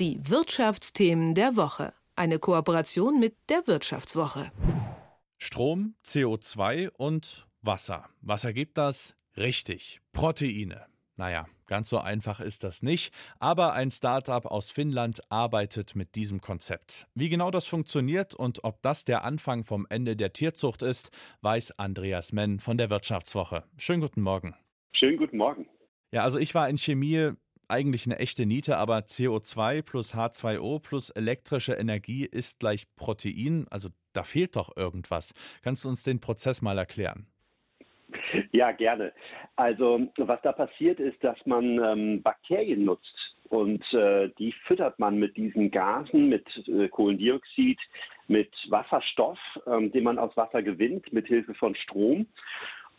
Die 0.00 0.18
Wirtschaftsthemen 0.22 1.34
der 1.34 1.56
Woche. 1.56 1.92
Eine 2.16 2.38
Kooperation 2.38 3.20
mit 3.20 3.36
der 3.50 3.66
Wirtschaftswoche. 3.66 4.50
Strom, 5.36 5.94
CO2 6.06 6.88
und 6.88 7.46
Wasser. 7.60 8.08
Was 8.22 8.44
ergibt 8.44 8.78
das? 8.78 9.14
Richtig, 9.36 10.00
Proteine. 10.14 10.86
Naja, 11.16 11.44
ganz 11.66 11.90
so 11.90 11.98
einfach 11.98 12.40
ist 12.40 12.64
das 12.64 12.82
nicht, 12.82 13.12
aber 13.40 13.74
ein 13.74 13.90
Startup 13.90 14.46
aus 14.46 14.70
Finnland 14.70 15.20
arbeitet 15.30 15.94
mit 15.94 16.14
diesem 16.14 16.40
Konzept. 16.40 17.06
Wie 17.14 17.28
genau 17.28 17.50
das 17.50 17.66
funktioniert 17.66 18.34
und 18.34 18.64
ob 18.64 18.80
das 18.80 19.04
der 19.04 19.22
Anfang 19.24 19.66
vom 19.66 19.86
Ende 19.90 20.16
der 20.16 20.32
Tierzucht 20.32 20.80
ist, 20.80 21.10
weiß 21.42 21.78
Andreas 21.78 22.32
Menn 22.32 22.58
von 22.58 22.78
der 22.78 22.88
Wirtschaftswoche. 22.88 23.64
Schönen 23.76 24.00
guten 24.00 24.22
Morgen. 24.22 24.54
Schönen 24.94 25.18
guten 25.18 25.36
Morgen. 25.36 25.68
Ja, 26.10 26.22
also 26.22 26.38
ich 26.38 26.54
war 26.54 26.70
in 26.70 26.78
Chemie 26.78 27.32
eigentlich 27.70 28.06
eine 28.06 28.18
echte 28.18 28.46
Niete, 28.46 28.76
aber 28.76 28.98
CO2 28.98 29.82
plus 29.82 30.14
H2O 30.14 30.80
plus 30.82 31.10
elektrische 31.10 31.74
Energie 31.74 32.26
ist 32.26 32.60
gleich 32.60 32.84
Protein. 32.96 33.66
Also 33.70 33.88
da 34.12 34.24
fehlt 34.24 34.56
doch 34.56 34.76
irgendwas. 34.76 35.34
Kannst 35.62 35.84
du 35.84 35.88
uns 35.88 36.02
den 36.02 36.20
Prozess 36.20 36.62
mal 36.62 36.78
erklären? 36.78 37.26
Ja, 38.52 38.72
gerne. 38.72 39.12
Also 39.56 40.08
was 40.16 40.40
da 40.42 40.52
passiert 40.52 41.00
ist, 41.00 41.22
dass 41.22 41.38
man 41.46 41.78
ähm, 41.82 42.22
Bakterien 42.22 42.84
nutzt 42.84 43.14
und 43.48 43.82
äh, 43.92 44.30
die 44.38 44.52
füttert 44.66 44.98
man 44.98 45.18
mit 45.18 45.36
diesen 45.36 45.70
Gasen, 45.70 46.28
mit 46.28 46.46
äh, 46.68 46.88
Kohlendioxid, 46.88 47.78
mit 48.28 48.52
Wasserstoff, 48.68 49.38
ähm, 49.66 49.90
den 49.92 50.04
man 50.04 50.18
aus 50.18 50.36
Wasser 50.36 50.62
gewinnt, 50.62 51.12
mit 51.12 51.26
Hilfe 51.26 51.54
von 51.54 51.74
Strom. 51.74 52.26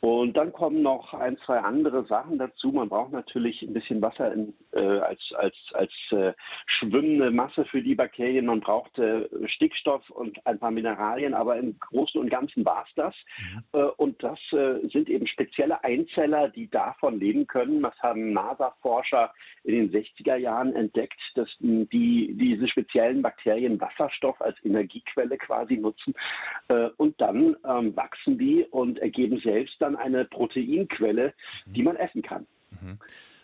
Und 0.02 0.36
dann 0.36 0.52
kommen 0.52 0.82
noch 0.82 1.14
ein, 1.14 1.38
zwei 1.46 1.60
andere 1.60 2.04
Sachen 2.06 2.40
dazu. 2.40 2.72
Man 2.72 2.90
braucht 2.90 3.12
natürlich 3.12 3.62
ein 3.62 3.74
bisschen 3.74 4.02
Wasser 4.02 4.34
in, 4.34 4.52
äh, 4.74 4.80
als, 4.80 5.22
als, 5.36 5.56
als 5.74 5.92
äh, 6.10 6.34
schwimmende 6.66 7.30
Masse 7.30 7.66
für 7.66 7.84
die 7.84 7.94
Bakterien. 7.94 8.48
Man 8.48 8.62
braucht 8.62 8.98
äh, 8.98 9.28
Stickstoff 9.48 10.10
und 10.10 10.44
ein 10.48 10.58
paar 10.58 10.72
Mineralien, 10.72 11.36
aber 11.36 11.58
im 11.58 11.78
Großen 11.80 12.20
und 12.20 12.32
Ganzen 12.32 12.66
war 12.66 12.84
es 12.88 12.96
das. 12.96 13.16
Mhm. 13.38 13.64
Äh, 13.74 13.84
und 13.98 14.24
das 14.24 14.40
äh, 14.54 14.88
sind 14.88 15.08
eben 15.08 15.28
spezielle 15.28 15.84
Einzeller, 15.84 16.50
die 16.50 16.68
davon 16.68 17.20
leben 17.20 17.46
können. 17.46 17.84
Das 17.84 17.98
haben 18.00 18.34
NASA-Forscher 18.34 19.32
in 19.64 19.76
den 19.76 19.92
60er 19.92 20.36
Jahren 20.36 20.74
entdeckt, 20.74 21.22
dass 21.36 21.50
die 21.60 22.36
diese 22.40 22.68
speziellen 22.68 23.22
Bakterien 23.22 23.80
Wasserstoff 23.80 24.42
als 24.42 24.58
Energiequelle 24.64 25.38
quasi 25.38 25.78
nutzen. 25.78 26.14
Äh, 26.70 26.90
und 26.98 27.20
dann 27.22 27.56
ähm, 27.68 27.96
wachsen 27.96 28.38
die 28.38 28.66
und 28.72 28.98
ergeben 29.00 29.40
selbst 29.44 29.76
dann 29.80 29.92
dann 29.92 30.02
eine 30.02 30.26
Proteinquelle, 30.26 31.34
die 31.66 31.84
man 31.84 31.96
essen 31.96 32.22
kann. 32.22 32.48
Mhm. 32.72 33.00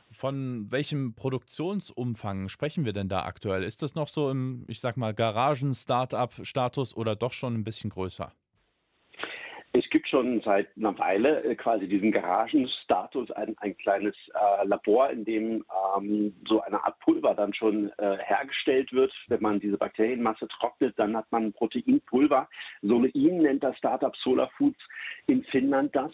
Von 0.10 0.72
welchem 0.72 1.14
Produktionsumfang 1.16 2.48
sprechen 2.48 2.86
wir 2.86 2.94
denn 2.94 3.10
da 3.10 3.26
aktuell? 3.26 3.64
Ist 3.64 3.82
das 3.82 3.94
noch 3.94 4.08
so 4.08 4.32
im, 4.32 4.64
ich 4.68 4.80
sag 4.80 4.96
mal, 4.96 5.14
Garagen-Startup-Status 5.14 6.96
oder 6.96 7.16
doch 7.16 7.34
schon 7.34 7.56
ein 7.56 7.64
bisschen 7.66 7.90
größer? 7.90 8.32
Gibt 10.08 10.24
schon 10.24 10.42
seit 10.42 10.70
einer 10.78 10.98
Weile 11.00 11.44
äh, 11.44 11.56
quasi 11.56 11.88
diesen 11.88 12.12
Garagenstatus, 12.12 13.30
ein, 13.32 13.56
ein 13.58 13.76
kleines 13.78 14.16
äh, 14.34 14.66
Labor, 14.66 15.10
in 15.10 15.26
dem 15.26 15.66
ähm, 15.98 16.34
so 16.48 16.62
eine 16.62 16.82
Art 16.84 16.98
Pulver 17.00 17.34
dann 17.36 17.54
schon 17.54 17.92
äh, 17.98 18.18
hergestellt 18.20 18.94
wird. 18.94 19.12
Wenn 19.28 19.42
man 19.42 19.60
diese 19.60 19.78
Bakterienmasse 19.78 20.48
trocknet, 20.48 20.98
dann 20.98 21.18
hat 21.18 21.30
man 21.32 21.48
ein 21.48 21.54
Proteinpulver. 21.54 22.48
Solein 22.82 23.38
nennt 23.38 23.64
das 23.64 23.78
Startup 23.78 24.16
Solar 24.18 24.50
Foods 24.58 24.80
in 25.28 25.44
Finnland 25.46 25.94
das 25.94 26.12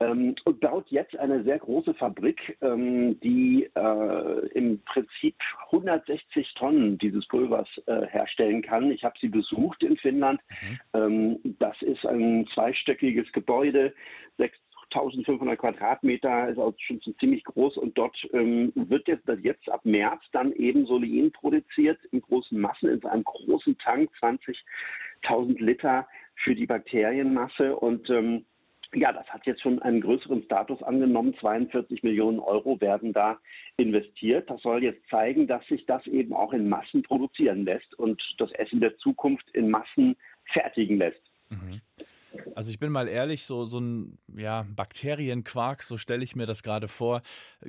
ähm, 0.00 0.34
und 0.44 0.60
baut 0.60 0.86
jetzt 0.88 1.16
eine 1.16 1.42
sehr 1.44 1.58
große 1.58 1.94
Fabrik, 1.94 2.56
ähm, 2.62 3.18
die 3.20 3.68
äh, 3.74 4.48
im 4.54 4.80
Prinzip 4.82 5.36
160 5.70 6.54
Tonnen 6.54 6.98
dieses 6.98 7.26
Pulvers 7.28 7.68
äh, 7.86 8.06
herstellen 8.06 8.62
kann. 8.62 8.90
Ich 8.90 9.04
habe 9.04 9.14
sie 9.20 9.28
besucht 9.28 9.82
in 9.82 9.96
Finnland. 9.96 10.40
Mhm. 10.48 10.80
Ähm, 10.94 11.56
das 11.58 11.80
ist 11.82 12.04
ein 12.06 12.46
zweistöckiges 12.54 13.30
Gebäude, 13.34 13.94
6500 14.38 15.58
Quadratmeter, 15.58 16.48
ist 16.48 16.58
auch 16.58 16.72
schon 16.78 17.00
ziemlich 17.20 17.44
groß 17.44 17.76
und 17.76 17.98
dort 17.98 18.16
ähm, 18.32 18.72
wird 18.74 19.06
jetzt, 19.08 19.28
jetzt 19.42 19.68
ab 19.68 19.84
März 19.84 20.22
dann 20.32 20.52
eben 20.52 20.86
Solein 20.86 21.30
produziert 21.32 21.98
in 22.12 22.22
großen 22.22 22.58
Massen, 22.58 22.88
in 22.88 23.04
einem 23.04 23.24
großen 23.24 23.76
Tank, 23.78 24.10
20.000 24.22 25.62
Liter 25.62 26.08
für 26.36 26.54
die 26.54 26.66
Bakterienmasse 26.66 27.76
und 27.76 28.08
ähm, 28.08 28.46
ja, 28.94 29.12
das 29.12 29.26
hat 29.28 29.46
jetzt 29.46 29.62
schon 29.62 29.82
einen 29.82 30.00
größeren 30.00 30.44
Status 30.44 30.82
angenommen. 30.82 31.34
42 31.40 32.02
Millionen 32.02 32.38
Euro 32.38 32.80
werden 32.80 33.12
da 33.12 33.38
investiert. 33.76 34.48
Das 34.48 34.62
soll 34.62 34.82
jetzt 34.82 35.06
zeigen, 35.08 35.46
dass 35.46 35.66
sich 35.66 35.84
das 35.86 36.06
eben 36.06 36.32
auch 36.32 36.52
in 36.52 36.68
Massen 36.68 37.02
produzieren 37.02 37.64
lässt 37.64 37.94
und 37.98 38.22
das 38.38 38.52
Essen 38.52 38.80
der 38.80 38.96
Zukunft 38.98 39.50
in 39.50 39.70
Massen 39.70 40.16
fertigen 40.52 40.98
lässt. 40.98 41.22
Mhm. 41.50 41.80
Also 42.54 42.70
ich 42.70 42.78
bin 42.78 42.92
mal 42.92 43.08
ehrlich, 43.08 43.44
so, 43.44 43.66
so 43.66 43.80
ein 43.80 44.18
ja, 44.36 44.66
Bakterienquark, 44.68 45.82
so 45.82 45.98
stelle 45.98 46.24
ich 46.24 46.36
mir 46.36 46.46
das 46.46 46.62
gerade 46.62 46.88
vor, 46.88 47.22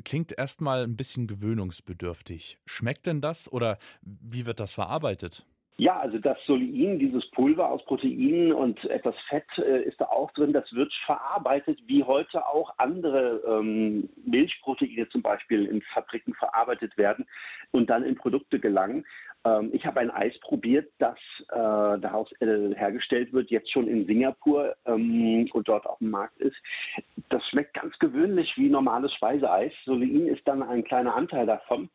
klingt 0.04 0.38
erstmal 0.38 0.84
ein 0.84 0.96
bisschen 0.96 1.28
gewöhnungsbedürftig. 1.28 2.60
Schmeckt 2.66 3.06
denn 3.06 3.22
das 3.22 3.52
oder 3.52 3.78
wie 4.02 4.46
wird 4.46 4.60
das 4.60 4.74
verarbeitet? 4.74 5.46
Ja, 5.78 6.00
also 6.00 6.20
das 6.20 6.38
Solein, 6.46 7.00
dieses 7.00 7.30
Pulver 7.32 7.70
aus 7.70 7.84
Proteinen 7.84 8.54
und 8.54 8.82
etwas 8.86 9.16
Fett 9.28 9.46
äh, 9.58 9.84
ist 9.84 10.00
da 10.00 10.06
auch 10.06 10.32
drin. 10.32 10.54
Das 10.54 10.72
wird 10.74 10.94
verarbeitet, 11.06 11.80
wie 11.86 12.02
heute 12.04 12.48
auch 12.48 12.74
andere 12.78 13.42
ähm, 13.46 14.10
Milchproteine 14.26 15.10
zum 15.10 15.22
Beispiel 15.22 15.66
in 15.66 15.82
Fabriken 15.82 16.34
verarbeitet 16.34 16.98
werden 16.98 17.26
und 17.72 17.90
dann 17.90 18.04
in 18.04 18.16
Produkte 18.16 18.60
gelangen. 18.60 19.06
Ähm, 19.44 19.70
ich 19.74 19.86
habe 19.86 20.00
ein 20.00 20.12
Eis 20.12 20.40
probiert, 20.40 20.94
das 20.98 21.18
äh, 21.50 22.00
daraus 22.00 22.32
äh, 22.40 22.74
hergestellt 22.74 23.34
wird, 23.34 23.52
jetzt 23.52 23.70
schon 23.70 23.90
in 23.90 24.06
Singapur 24.06 24.78
ähm, 24.86 25.50
und 25.52 25.68
dort 25.68 25.86
auf 25.88 25.98
dem 26.00 26.10
Markt 26.10 26.38
ist. 26.40 26.56
Das 27.28 27.46
schmeckt 27.50 27.74
ganz 27.74 28.00
gewöhnlich 28.00 28.54
wie 28.56 28.70
normales 28.70 29.14
Speiseeis. 29.14 29.74
Solein 29.84 30.28
ist 30.28 30.48
dann 30.48 30.64
ein 30.64 30.86
kleiner 30.86 31.16
Anteil 31.16 31.46
davon. 31.46 31.90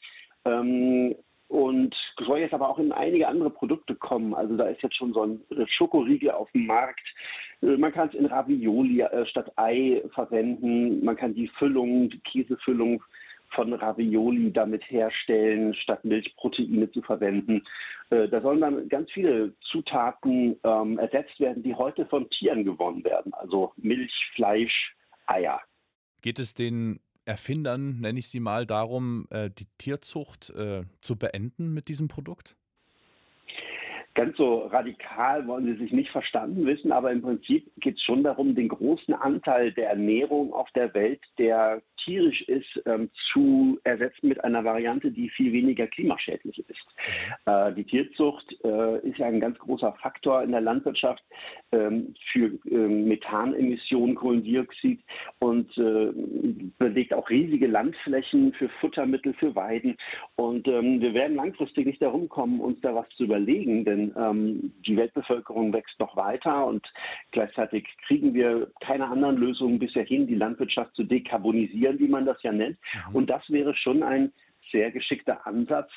Ähm, 0.45 1.15
und 1.51 1.97
soll 2.25 2.39
jetzt 2.39 2.55
aber 2.55 2.69
auch 2.69 2.79
in 2.79 2.93
einige 2.93 3.27
andere 3.27 3.51
Produkte 3.51 3.97
kommen. 3.97 4.35
Also 4.35 4.57
da 4.57 4.69
ist 4.69 4.83
jetzt 4.83 4.97
schon 4.97 5.13
so 5.13 5.25
ein 5.25 5.41
Schokoriegel 5.67 6.31
auf 6.31 6.49
dem 6.53 6.67
Markt. 6.67 7.07
Äh, 7.61 7.77
man 7.77 7.93
kann 7.93 8.09
es 8.09 8.15
in 8.15 8.27
Ravioli 8.27 9.01
äh, 9.01 9.27
statt 9.27 9.51
Ei 9.57 10.01
verwenden. 10.15 11.05
Man 11.05 11.17
kann 11.17 11.35
die 11.35 11.49
Füllung, 11.59 12.09
die 12.09 12.21
Käsefüllung 12.21 13.03
von 13.53 13.73
Ravioli 13.73 14.53
damit 14.53 14.89
herstellen, 14.89 15.75
statt 15.75 16.05
Milchproteine 16.05 16.89
zu 16.93 17.03
verwenden. 17.03 17.65
Äh, 18.11 18.29
da 18.29 18.41
sollen 18.41 18.61
dann 18.61 18.89
ganz 18.89 19.11
viele 19.11 19.53
Zutaten 19.73 20.57
ähm, 20.63 20.99
ersetzt 20.99 21.41
werden, 21.41 21.65
die 21.65 21.75
heute 21.75 22.07
von 22.07 22.31
Tieren 22.31 22.65
gewonnen 22.65 23.03
werden. 23.03 23.35
Also 23.35 23.73
Milch, 23.77 24.15
Fleisch, 24.37 24.95
Eier. 25.27 25.61
Geht 26.23 26.39
es 26.39 26.55
den 26.55 27.01
Erfindern, 27.31 28.01
nenne 28.01 28.19
ich 28.19 28.29
sie 28.29 28.41
mal, 28.41 28.67
darum, 28.67 29.27
äh, 29.31 29.51
die 29.51 29.67
Tierzucht 29.79 30.51
äh, 30.51 30.83
zu 31.01 31.17
beenden 31.17 31.73
mit 31.73 31.89
diesem 31.89 32.09
Produkt? 32.09 32.57
Ganz 34.15 34.37
so 34.37 34.67
radikal 34.67 35.47
wollen 35.47 35.67
sie 35.67 35.85
sich 35.85 35.93
nicht 35.93 36.11
verstanden 36.11 36.67
wissen, 36.67 36.91
aber 36.91 37.13
im 37.13 37.23
Prinzip 37.23 37.71
geht 37.77 37.95
es 37.95 38.03
schon 38.03 38.25
darum, 38.25 38.57
den 38.57 38.69
großen 38.69 39.15
Anteil 39.15 39.73
der 39.73 39.91
Ernährung 39.91 40.53
auf 40.53 40.69
der 40.73 40.93
Welt, 40.93 41.21
der 41.39 41.81
tierisch 42.05 42.43
ist, 42.43 42.83
ähm, 42.87 43.11
zu 43.33 43.79
ersetzen 43.85 44.29
mit 44.29 44.43
einer 44.45 44.65
Variante, 44.65 45.11
die 45.11 45.29
viel 45.31 45.53
weniger 45.53 45.87
klimaschädlich 45.87 46.59
ist. 46.69 46.87
Äh, 47.47 47.73
die 47.75 47.85
Tierzucht 47.85 48.57
äh, 48.65 48.99
ist 49.09 49.19
ja 49.19 49.27
ein 49.27 49.41
ganz 49.41 49.59
großer 49.59 49.93
Faktor 50.01 50.43
in 50.43 50.53
der 50.53 50.61
Landwirtschaft 50.61 51.23
ähm, 51.73 52.15
für 52.33 52.59
ähm, 52.71 53.09
Methanemissionen, 53.09 54.15
Kohlendioxid 54.15 55.01
und 55.39 55.77
äh, 55.79 56.13
bewegt 56.79 57.15
auch 57.15 57.29
riesige 57.31 57.67
Landflächen 57.67 58.53
für 58.55 58.69
Futtermittel, 58.81 59.35
für 59.35 59.55
Weiden. 59.55 59.97
Und 60.37 60.69
ähm, 60.69 61.01
wir 61.01 61.15
werden 61.15 61.37
langfristig 61.37 61.87
nicht 61.87 62.03
darum 62.03 62.29
kommen, 62.29 62.61
uns 62.61 62.81
da 62.81 62.95
was 62.95 63.09
zu 63.17 63.25
überlegen, 63.25 63.85
denn 63.85 64.13
ähm, 64.17 64.73
die 64.87 64.97
Weltbevölkerung 64.97 65.73
wächst 65.73 65.99
noch 65.99 66.17
weiter 66.17 66.67
und 66.67 66.87
gleichzeitig 67.31 67.87
kriegen 68.07 68.35
wir 68.35 68.71
keine 68.81 69.07
anderen 69.07 69.37
Lösungen 69.37 69.79
bisher 69.79 70.05
hin, 70.05 70.27
die 70.27 70.35
Landwirtschaft 70.35 70.95
zu 70.95 71.05
dekarbonisieren 71.05 71.90
wie 71.99 72.09
man 72.09 72.27
das 72.27 72.43
ja 72.43 72.53
nennt. 72.53 72.79
Mhm. 73.09 73.17
Und 73.17 73.31
das 73.31 73.43
wäre 73.51 73.75
schon 73.75 74.03
ein 74.03 74.33
sehr 74.71 74.91
geschickter 74.91 75.47
Ansatz, 75.47 75.91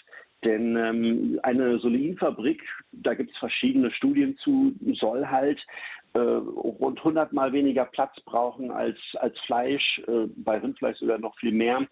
denn 0.44 0.76
ähm, 0.76 1.40
eine 1.44 1.80
Solinfabrik, 1.80 2.64
da 2.92 3.14
gibt 3.14 3.32
es 3.32 3.38
verschiedene 3.38 3.92
Studien 3.92 4.38
zu, 4.38 4.74
soll 5.00 5.28
halt 5.28 5.60
äh, 6.14 6.20
rund 6.20 7.00
100 7.00 7.34
mal 7.34 7.54
weniger 7.54 7.86
Platz 7.86 8.20
brauchen 8.26 8.72
als, 8.72 8.98
als 9.16 9.40
Fleisch, 9.42 10.02
äh, 10.08 10.28
bei 10.36 10.58
Rindfleisch 10.58 10.98
sogar 10.98 11.18
noch 11.18 11.36
viel 11.38 11.52
mehr 11.52 11.88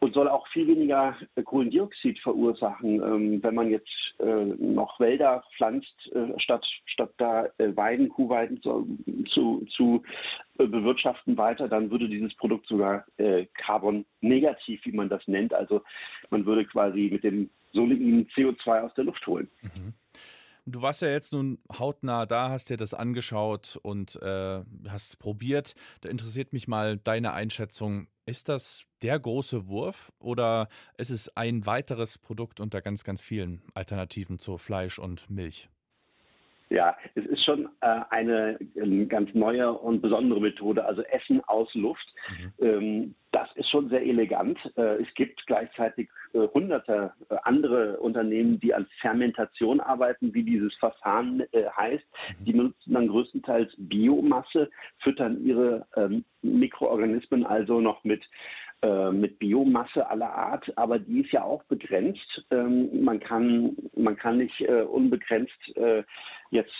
und 0.00 0.14
soll 0.14 0.28
auch 0.28 0.46
viel 0.48 0.66
weniger 0.66 1.16
äh, 1.34 1.42
Kohlendioxid 1.42 2.18
verursachen. 2.20 3.02
Ähm, 3.02 3.42
wenn 3.42 3.54
man 3.54 3.70
jetzt 3.70 3.88
äh, 4.18 4.44
noch 4.44 4.98
Wälder 5.00 5.42
pflanzt, 5.56 5.94
äh, 6.14 6.38
statt, 6.38 6.64
statt 6.86 7.10
da 7.18 7.46
Weiden, 7.58 8.08
Kuhweiden 8.08 8.62
zu, 8.62 8.86
zu, 9.30 9.66
zu 9.76 10.02
bewirtschaften 10.56 11.36
weiter, 11.36 11.68
dann 11.68 11.90
würde 11.90 12.08
dieses 12.08 12.34
Produkt 12.36 12.66
sogar 12.66 13.04
Carbon 13.54 14.04
negativ, 14.20 14.80
wie 14.84 14.92
man 14.92 15.08
das 15.08 15.26
nennt. 15.26 15.54
Also 15.54 15.82
man 16.30 16.46
würde 16.46 16.64
quasi 16.64 17.10
mit 17.12 17.24
dem 17.24 17.50
soliden 17.72 18.26
CO2 18.28 18.80
aus 18.80 18.94
der 18.94 19.04
Luft 19.04 19.26
holen. 19.26 19.48
Mhm. 19.62 19.94
Du 20.70 20.82
warst 20.82 21.00
ja 21.00 21.08
jetzt 21.08 21.32
nun 21.32 21.58
hautnah 21.78 22.26
da, 22.26 22.50
hast 22.50 22.68
dir 22.68 22.76
das 22.76 22.92
angeschaut 22.92 23.78
und 23.82 24.20
äh, 24.20 24.60
hast 24.88 25.18
probiert. 25.18 25.74
Da 26.02 26.10
interessiert 26.10 26.52
mich 26.52 26.68
mal 26.68 26.98
deine 26.98 27.32
Einschätzung. 27.32 28.08
Ist 28.26 28.50
das 28.50 28.84
der 29.00 29.18
große 29.18 29.68
Wurf 29.68 30.12
oder 30.18 30.68
ist 30.98 31.08
es 31.08 31.34
ein 31.36 31.64
weiteres 31.64 32.18
Produkt 32.18 32.60
unter 32.60 32.82
ganz, 32.82 33.02
ganz 33.02 33.22
vielen 33.24 33.62
Alternativen 33.72 34.38
zu 34.38 34.58
Fleisch 34.58 34.98
und 34.98 35.30
Milch? 35.30 35.70
Ja, 36.68 36.94
es 37.14 37.24
ist 37.24 37.37
schon 37.48 37.68
äh, 37.80 38.00
eine 38.10 38.58
äh, 38.74 39.06
ganz 39.06 39.32
neue 39.34 39.72
und 39.72 40.02
besondere 40.02 40.40
Methode, 40.40 40.84
also 40.84 41.02
Essen 41.02 41.42
aus 41.46 41.72
Luft. 41.74 42.06
Mhm. 42.28 42.66
Ähm, 42.66 43.14
das 43.32 43.48
ist 43.56 43.70
schon 43.70 43.88
sehr 43.88 44.02
elegant. 44.02 44.58
Äh, 44.76 45.02
es 45.02 45.14
gibt 45.14 45.46
gleichzeitig 45.46 46.08
äh, 46.32 46.46
hunderte 46.54 47.12
äh, 47.30 47.36
andere 47.44 47.98
Unternehmen, 47.98 48.60
die 48.60 48.74
an 48.74 48.86
Fermentation 49.00 49.80
arbeiten, 49.80 50.32
wie 50.34 50.42
dieses 50.42 50.74
Verfahren 50.76 51.42
äh, 51.52 51.64
heißt. 51.76 52.04
Mhm. 52.40 52.44
Die 52.44 52.52
benutzen 52.52 52.92
dann 52.94 53.08
größtenteils 53.08 53.72
Biomasse, 53.78 54.70
füttern 54.98 55.44
ihre 55.44 55.86
ähm, 55.96 56.24
Mikroorganismen 56.42 57.46
also 57.46 57.80
noch 57.80 58.04
mit 58.04 58.22
äh, 58.82 59.10
mit 59.10 59.38
Biomasse 59.38 60.08
aller 60.08 60.32
Art, 60.32 60.72
aber 60.76 60.98
die 60.98 61.20
ist 61.20 61.32
ja 61.32 61.42
auch 61.42 61.64
begrenzt. 61.64 62.44
Ähm, 62.50 63.02
man, 63.02 63.18
kann, 63.18 63.76
man 63.96 64.16
kann 64.16 64.38
nicht 64.38 64.60
äh, 64.60 64.82
unbegrenzt 64.82 65.76
äh, 65.76 66.04
jetzt 66.50 66.72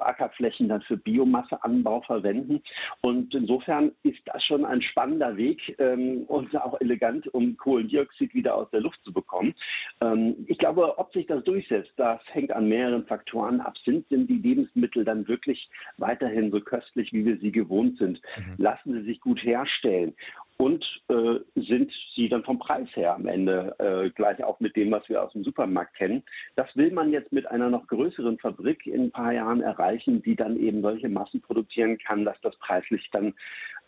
Ackerflächen 0.00 0.68
dann 0.68 0.82
für 0.82 0.96
Biomasseanbau 0.96 2.02
verwenden. 2.02 2.62
Und 3.00 3.34
insofern 3.34 3.92
ist 4.02 4.20
das 4.26 4.42
schon 4.44 4.64
ein 4.64 4.82
spannender 4.82 5.36
Weg 5.36 5.74
ähm, 5.78 6.24
und 6.28 6.54
auch 6.56 6.80
elegant, 6.80 7.32
um 7.34 7.56
Kohlendioxid 7.56 8.34
wieder 8.34 8.54
aus 8.54 8.70
der 8.70 8.80
Luft 8.80 9.02
zu 9.04 9.12
bekommen. 9.12 9.54
Ähm, 10.00 10.44
ich 10.48 10.58
glaube, 10.58 10.98
ob 10.98 11.12
sich 11.12 11.26
das 11.26 11.44
durchsetzt, 11.44 11.92
das 11.96 12.20
hängt 12.32 12.52
an 12.52 12.68
mehreren 12.68 13.06
Faktoren 13.06 13.60
ab. 13.60 13.76
Sind, 13.84 14.08
sind 14.08 14.28
die 14.28 14.38
Lebensmittel 14.38 15.04
dann 15.04 15.28
wirklich 15.28 15.68
weiterhin 15.98 16.50
so 16.50 16.60
köstlich, 16.60 17.12
wie 17.12 17.24
wir 17.24 17.38
sie 17.38 17.52
gewohnt 17.52 17.98
sind? 17.98 18.20
Mhm. 18.36 18.54
Lassen 18.58 18.92
sie 18.94 19.02
sich 19.02 19.20
gut 19.20 19.42
herstellen? 19.42 20.14
Und 20.62 20.84
äh, 21.08 21.40
sind 21.56 21.92
sie 22.14 22.28
dann 22.28 22.44
vom 22.44 22.60
Preis 22.60 22.86
her 22.94 23.16
am 23.16 23.26
Ende 23.26 23.74
äh, 23.80 24.10
gleich 24.10 24.44
auch 24.44 24.60
mit 24.60 24.76
dem, 24.76 24.92
was 24.92 25.08
wir 25.08 25.20
aus 25.20 25.32
dem 25.32 25.42
Supermarkt 25.42 25.96
kennen. 25.96 26.22
Das 26.54 26.68
will 26.76 26.92
man 26.92 27.10
jetzt 27.10 27.32
mit 27.32 27.50
einer 27.50 27.68
noch 27.68 27.88
größeren 27.88 28.38
Fabrik 28.38 28.86
in 28.86 29.06
ein 29.06 29.10
paar 29.10 29.32
Jahren 29.32 29.60
erreichen, 29.60 30.22
die 30.22 30.36
dann 30.36 30.56
eben 30.56 30.80
solche 30.80 31.08
Massen 31.08 31.40
produzieren 31.40 31.98
kann, 31.98 32.24
dass 32.24 32.40
das 32.42 32.56
preislich 32.60 33.08
dann 33.10 33.34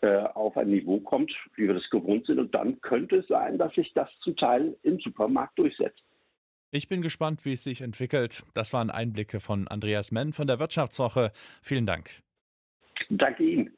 äh, 0.01 0.17
auf 0.17 0.57
ein 0.57 0.67
Niveau 0.67 0.99
kommt, 0.99 1.33
wie 1.55 1.65
wir 1.65 1.75
das 1.75 1.89
gewohnt 1.89 2.25
sind. 2.25 2.39
Und 2.39 2.53
dann 2.53 2.81
könnte 2.81 3.19
es 3.19 3.27
sein, 3.27 3.57
dass 3.57 3.73
sich 3.73 3.93
das 3.93 4.09
zum 4.19 4.35
Teil 4.35 4.75
im 4.83 4.99
Supermarkt 4.99 5.57
durchsetzt. 5.57 6.03
Ich 6.71 6.89
bin 6.89 7.01
gespannt, 7.01 7.45
wie 7.45 7.53
es 7.53 7.63
sich 7.63 7.79
entwickelt. 7.79 8.43
Das 8.53 8.73
waren 8.73 8.89
Einblicke 8.89 9.39
von 9.39 9.69
Andreas 9.69 10.11
Menn 10.11 10.33
von 10.33 10.45
der 10.45 10.59
Wirtschaftswoche. 10.59 11.31
Vielen 11.61 11.85
Dank. 11.85 12.21
Danke 13.09 13.43
Ihnen. 13.45 13.77